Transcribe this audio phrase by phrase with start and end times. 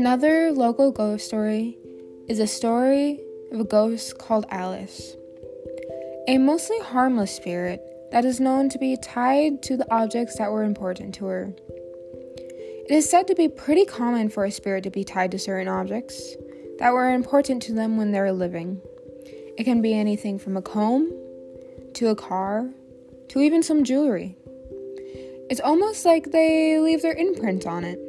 [0.00, 1.76] Another local ghost story
[2.26, 3.20] is a story
[3.52, 5.14] of a ghost called Alice,
[6.26, 10.62] a mostly harmless spirit that is known to be tied to the objects that were
[10.62, 11.54] important to her.
[11.68, 15.68] It is said to be pretty common for a spirit to be tied to certain
[15.68, 16.34] objects
[16.78, 18.80] that were important to them when they were living.
[19.58, 21.12] It can be anything from a comb
[21.92, 22.70] to a car
[23.28, 24.34] to even some jewelry.
[25.50, 28.00] It's almost like they leave their imprint on it,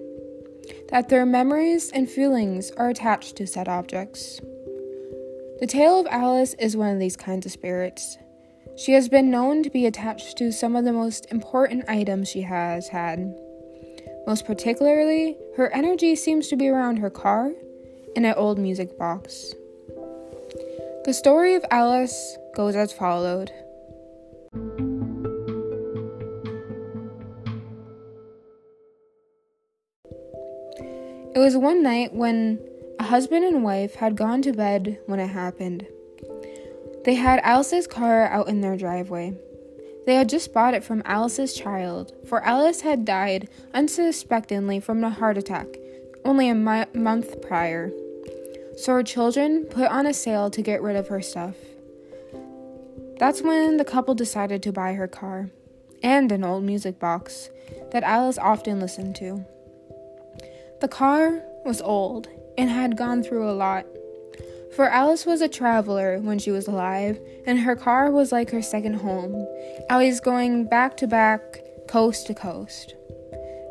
[0.91, 4.39] that their memories and feelings are attached to said objects.
[5.59, 8.17] The tale of Alice is one of these kinds of spirits.
[8.77, 12.41] She has been known to be attached to some of the most important items she
[12.41, 13.33] has had.
[14.27, 17.51] Most particularly, her energy seems to be around her car
[18.15, 19.53] and an old music box.
[21.05, 23.51] The story of Alice goes as followed.
[31.33, 32.59] It was one night when
[32.99, 35.87] a husband and wife had gone to bed when it happened.
[37.05, 39.37] They had Alice's car out in their driveway.
[40.05, 45.09] They had just bought it from Alice's child, for Alice had died unsuspectingly from a
[45.09, 45.67] heart attack
[46.25, 47.91] only a mo- month prior.
[48.77, 51.55] So her children put on a sale to get rid of her stuff.
[53.19, 55.49] That's when the couple decided to buy her car
[56.03, 57.49] and an old music box
[57.91, 59.45] that Alice often listened to.
[60.81, 63.85] The car was old and had gone through a lot.
[64.75, 68.63] For Alice was a traveler when she was alive, and her car was like her
[68.63, 69.47] second home,
[69.91, 72.95] always going back to back, coast to coast.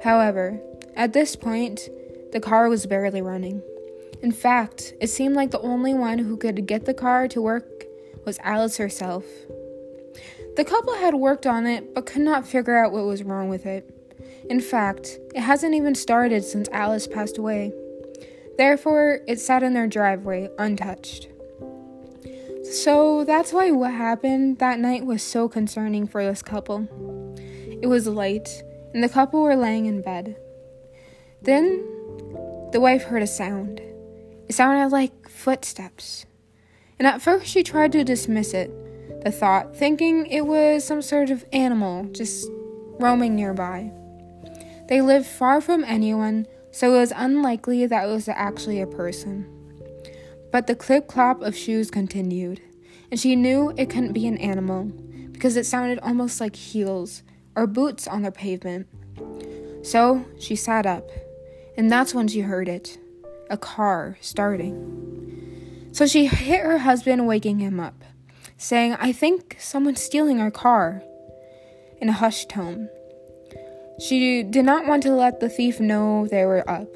[0.05, 0.61] However,
[0.95, 1.89] at this point,
[2.31, 3.61] the car was barely running.
[4.23, 7.87] In fact, it seemed like the only one who could get the car to work
[8.25, 9.25] was Alice herself.
[10.55, 13.67] The couple had worked on it but could not figure out what was wrong with
[13.67, 14.00] it.
[14.49, 17.73] In fact, it hasn't even started since Alice passed away.
[18.57, 21.29] Therefore, it sat in their driveway untouched.
[22.65, 26.89] So that's why what happened that night was so concerning for this couple.
[27.83, 28.63] It was late,
[28.95, 30.37] and the couple were laying in bed.
[31.43, 31.79] Then,
[32.73, 33.81] the wife heard a sound.
[34.49, 36.27] It sounded like footsteps.
[36.99, 38.71] And at first, she tried to dismiss it,
[39.25, 42.47] the thought, thinking it was some sort of animal just
[42.99, 43.91] roaming nearby.
[44.91, 49.47] They lived far from anyone, so it was unlikely that it was actually a person.
[50.51, 52.61] But the clip clop of shoes continued,
[53.09, 54.87] and she knew it couldn't be an animal
[55.31, 57.23] because it sounded almost like heels
[57.55, 58.89] or boots on the pavement.
[59.87, 61.09] So she sat up,
[61.77, 62.99] and that's when she heard it
[63.49, 65.89] a car starting.
[65.93, 68.03] So she hit her husband, waking him up,
[68.59, 71.05] saying, I think someone's stealing our car,
[72.01, 72.89] in a hushed tone.
[74.01, 76.89] She did not want to let the thief know they were up.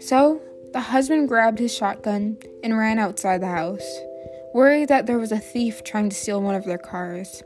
[0.00, 0.42] So,
[0.72, 3.98] the husband grabbed his shotgun and ran outside the house,
[4.54, 7.42] worried that there was a thief trying to steal one of their cars.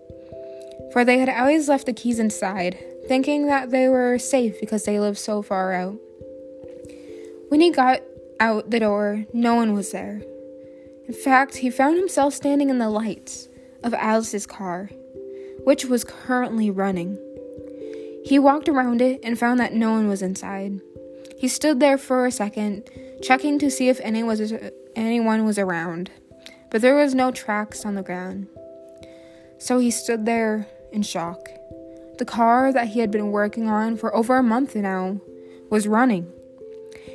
[0.93, 4.99] For they had always left the keys inside, thinking that they were safe because they
[4.99, 5.99] lived so far out.
[7.49, 8.01] When he got
[8.41, 10.23] out the door, no one was there.
[11.07, 13.49] In fact, he found himself standing in the lights
[13.83, 14.91] of Alice's car,
[15.65, 17.19] which was currently running.
[18.25, 20.81] He walked around it and found that no one was inside.
[21.37, 22.89] He stood there for a second,
[23.23, 24.53] checking to see if anyone was,
[24.97, 26.11] anyone was around,
[26.71, 28.49] but there was no tracks on the ground.
[29.59, 31.49] So he stood there in shock.
[32.19, 35.21] The car that he had been working on for over a month now
[35.69, 36.33] was running.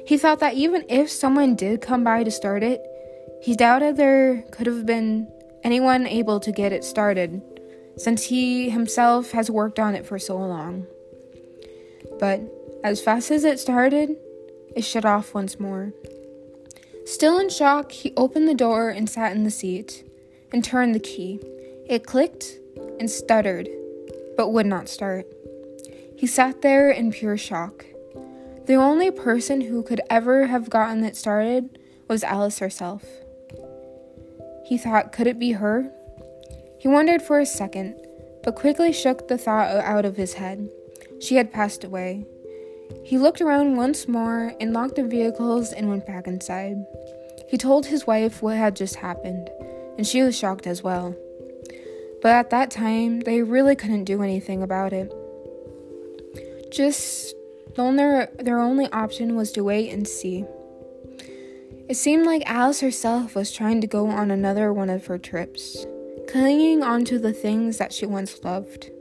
[0.06, 2.82] He thought that even if someone did come by to start it,
[3.42, 5.32] he doubted there could have been
[5.64, 7.42] anyone able to get it started,
[7.98, 10.86] since he himself has worked on it for so long.
[12.20, 12.42] But
[12.84, 14.16] as fast as it started,
[14.76, 15.94] it shut off once more.
[17.06, 20.06] Still in shock, he opened the door and sat in the seat
[20.52, 21.40] and turned the key.
[21.88, 22.60] It clicked
[23.00, 23.68] and stuttered,
[24.38, 25.26] but would not start.
[26.16, 27.86] He sat there in pure shock.
[28.66, 33.04] The only person who could ever have gotten it started was Alice herself.
[34.66, 35.92] He thought, could it be her?
[36.78, 37.96] He wondered for a second,
[38.44, 40.70] but quickly shook the thought out of his head.
[41.20, 42.26] She had passed away.
[43.04, 46.78] He looked around once more and locked the vehicles and went back inside.
[47.48, 49.50] He told his wife what had just happened,
[49.98, 51.16] and she was shocked as well.
[52.22, 55.12] But at that time, they really couldn't do anything about it.
[56.72, 57.36] Just
[57.76, 60.46] their, their only option was to wait and see.
[61.88, 65.86] It seemed like Alice herself was trying to go on another one of her trips,
[66.28, 68.92] clinging onto the things that she once loved.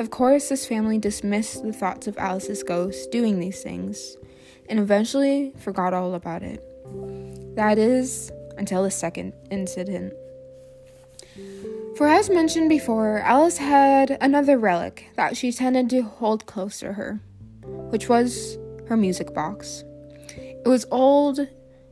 [0.00, 4.16] Of course, this family dismissed the thoughts of Alice's ghost doing these things,
[4.66, 6.64] and eventually forgot all about it.
[7.54, 10.14] That is, until the second incident.
[11.98, 16.94] For as mentioned before, Alice had another relic that she tended to hold close to
[16.94, 17.20] her,
[17.90, 18.56] which was
[18.88, 19.84] her music box.
[20.30, 21.46] It was old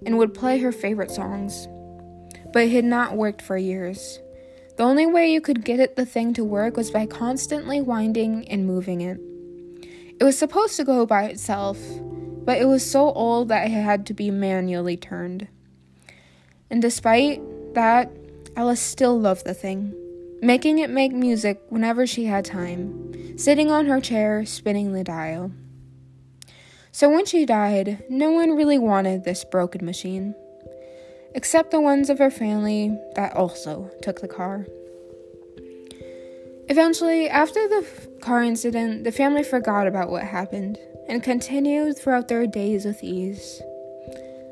[0.06, 1.68] and would play her favorite songs,
[2.54, 4.18] but it had not worked for years.
[4.78, 8.46] The only way you could get it the thing to work was by constantly winding
[8.46, 9.18] and moving it.
[10.20, 11.76] It was supposed to go by itself,
[12.44, 15.48] but it was so old that it had to be manually turned.
[16.70, 17.42] And despite
[17.74, 18.08] that,
[18.54, 19.96] Alice still loved the thing,
[20.40, 25.50] making it make music whenever she had time, sitting on her chair, spinning the dial.
[26.92, 30.36] So when she died, no one really wanted this broken machine
[31.34, 34.66] except the ones of her family that also took the car.
[36.68, 37.86] Eventually, after the
[38.20, 40.78] car incident, the family forgot about what happened
[41.08, 43.62] and continued throughout their days with ease.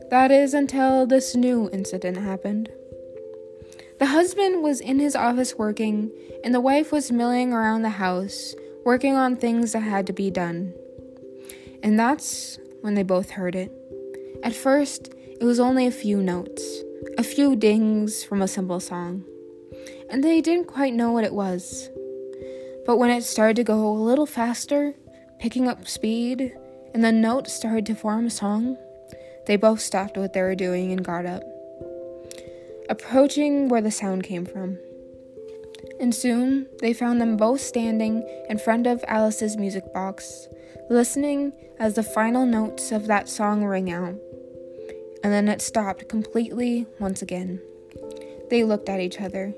[0.08, 2.70] That is until this new incident happened.
[3.98, 6.10] The husband was in his office working,
[6.44, 10.30] and the wife was milling around the house, working on things that had to be
[10.30, 10.72] done.
[11.82, 13.72] And that's when they both heard it.
[14.42, 16.82] At first, it was only a few notes,
[17.18, 19.24] a few dings from a simple song,
[20.08, 21.90] and they didn't quite know what it was.
[22.86, 24.94] But when it started to go a little faster,
[25.38, 26.56] picking up speed,
[26.94, 28.78] and the notes started to form a song,
[29.46, 31.42] they both stopped what they were doing and got up,
[32.88, 34.78] approaching where the sound came from.
[36.00, 40.48] And soon they found them both standing in front of Alice's music box,
[40.88, 44.14] listening as the final notes of that song rang out
[45.26, 47.60] and then it stopped completely once again.
[48.48, 49.52] They looked at each other.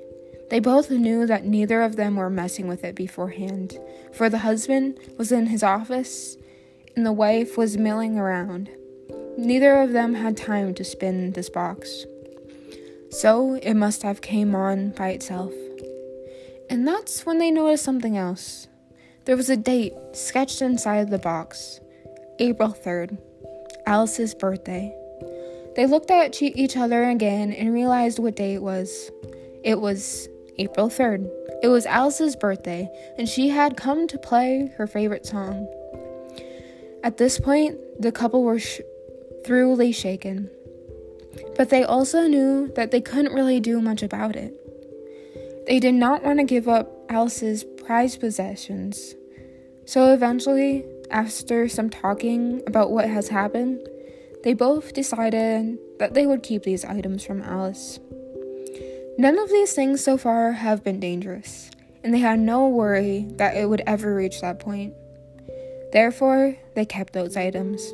[0.49, 3.79] They both knew that neither of them were messing with it beforehand,
[4.15, 6.39] for the husband was in his office
[6.97, 8.71] and the wife was milling around.
[9.37, 12.07] Neither of them had time to spin this box.
[13.11, 15.53] So it must have came on by itself.
[16.71, 18.69] And that's when they noticed something else.
[19.27, 21.79] There was a date sketched inside the box.
[22.39, 23.19] April 3rd,
[23.87, 24.98] Alice's birthday.
[25.79, 29.13] They looked at each other again and realized what day it was.
[29.63, 30.29] It was
[30.59, 31.31] April 3rd.
[31.63, 35.69] It was Alice's birthday, and she had come to play her favorite song.
[37.05, 38.81] At this point, the couple were sh-
[39.47, 40.51] thoroughly shaken.
[41.55, 44.53] But they also knew that they couldn't really do much about it.
[45.69, 49.15] They did not want to give up Alice's prized possessions.
[49.85, 53.89] So eventually, after some talking about what has happened,
[54.49, 58.01] they both decided that they would keep these items from Alice.
[59.19, 61.71] None of these things so far have been dangerous,
[62.03, 64.95] and they had no worry that it would ever reach that point.
[65.93, 67.93] Therefore, they kept those items.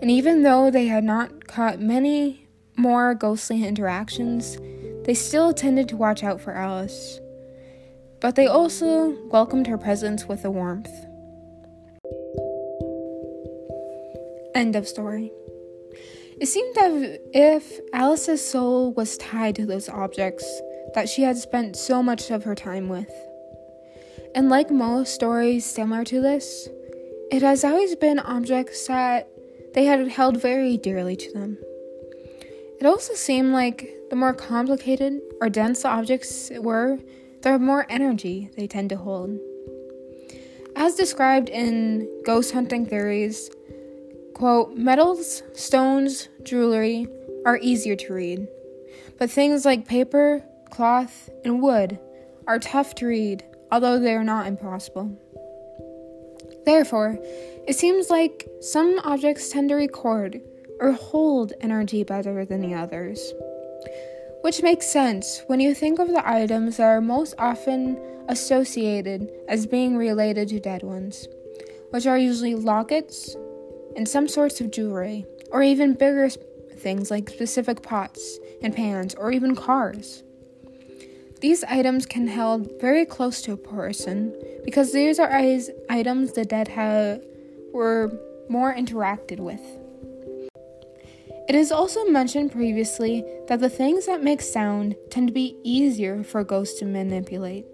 [0.00, 2.48] And even though they had not caught many
[2.78, 4.56] more ghostly interactions,
[5.04, 7.20] they still tended to watch out for Alice.
[8.22, 10.88] But they also welcomed her presence with a warmth.
[14.54, 15.32] End of story.
[16.40, 20.44] It seemed as if Alice's soul was tied to those objects
[20.94, 23.10] that she had spent so much of her time with.
[24.34, 26.68] And like most stories similar to this,
[27.30, 29.28] it has always been objects that
[29.74, 31.58] they had held very dearly to them.
[32.80, 36.98] It also seemed like the more complicated or dense the objects were,
[37.42, 39.38] the more energy they tend to hold.
[40.76, 43.50] As described in ghost hunting theories,
[44.34, 47.06] Quote, metals, stones, jewelry
[47.46, 48.48] are easier to read,
[49.18, 51.98] but things like paper, cloth, and wood
[52.46, 55.16] are tough to read, although they are not impossible.
[56.64, 57.18] Therefore,
[57.66, 60.40] it seems like some objects tend to record
[60.80, 63.32] or hold energy better than the others.
[64.42, 67.98] Which makes sense when you think of the items that are most often
[68.28, 71.28] associated as being related to dead ones,
[71.90, 73.36] which are usually lockets,
[73.96, 79.32] and some sorts of jewelry, or even bigger things like specific pots and pans, or
[79.32, 80.22] even cars.
[81.40, 84.34] These items can held very close to a person
[84.64, 85.30] because these are
[85.90, 87.22] items the dead have
[87.72, 88.10] were
[88.48, 89.60] more interacted with.
[91.46, 96.24] It is also mentioned previously that the things that make sound tend to be easier
[96.24, 97.66] for ghosts to manipulate,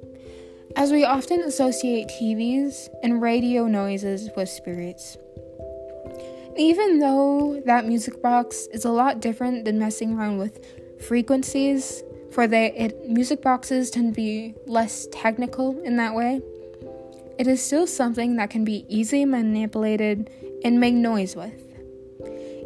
[0.74, 5.16] as we often associate TVs and radio noises with spirits.
[6.56, 10.64] Even though that music box is a lot different than messing around with
[11.00, 12.02] frequencies,
[12.32, 16.40] for the it, music boxes tend to be less technical in that way,
[17.38, 20.30] it is still something that can be easily manipulated
[20.64, 21.66] and make noise with.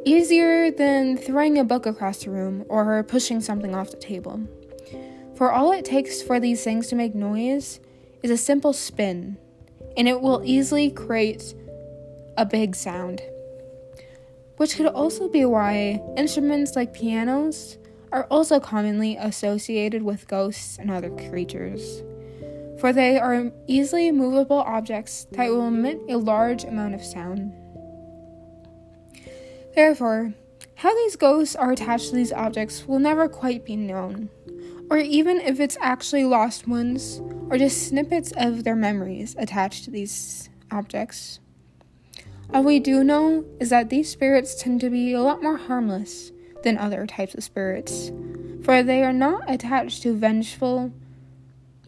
[0.05, 4.41] Easier than throwing a book across the room or pushing something off the table.
[5.37, 7.81] For all it takes for these things to make noise
[8.23, 9.37] is a simple spin,
[9.97, 11.55] and it will easily create
[12.37, 13.23] a big sound.
[14.57, 17.79] Which could also be why instruments like pianos
[18.13, 22.03] are also commonly associated with ghosts and other creatures,
[22.79, 27.53] for they are easily movable objects that will emit a large amount of sound.
[29.75, 30.33] Therefore,
[30.77, 34.31] how these ghosts are attached to these objects will never quite be known,
[34.89, 37.21] or even if it's actually lost ones
[37.51, 41.41] or just snippets of their memories attached to these objects.
[42.53, 46.31] All we do know is that these spirits tend to be a lot more harmless
[46.63, 48.13] than other types of spirits,
[48.63, 50.93] for they are not attached to vengeful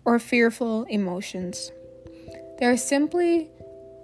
[0.05, 1.73] or fearful emotions.
[2.59, 3.51] They are simply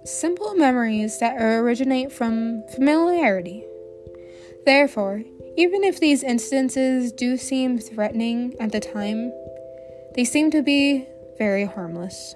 [0.05, 3.63] simple memories that originate from familiarity.
[4.65, 5.23] Therefore,
[5.57, 9.31] even if these instances do seem threatening at the time,
[10.15, 11.07] they seem to be
[11.37, 12.35] very harmless.